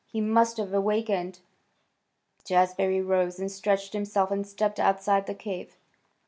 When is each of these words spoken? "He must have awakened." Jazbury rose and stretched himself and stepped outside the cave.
"He 0.07 0.19
must 0.19 0.57
have 0.57 0.73
awakened." 0.73 1.41
Jazbury 2.43 3.05
rose 3.07 3.37
and 3.37 3.51
stretched 3.51 3.93
himself 3.93 4.31
and 4.31 4.47
stepped 4.47 4.79
outside 4.79 5.27
the 5.27 5.35
cave. 5.35 5.77